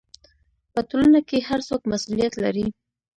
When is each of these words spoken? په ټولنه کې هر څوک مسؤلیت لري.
په 0.73 0.81
ټولنه 0.89 1.19
کې 1.29 1.37
هر 1.47 1.59
څوک 1.69 1.81
مسؤلیت 1.91 2.33
لري. 2.43 2.65